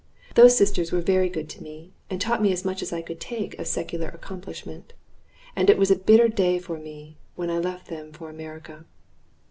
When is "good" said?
1.29-1.47